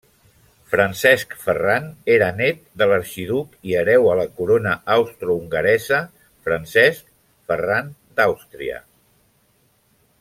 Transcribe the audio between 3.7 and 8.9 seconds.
i hereu a la Corona austrohongaresa, Francesc Ferran d'Àustria.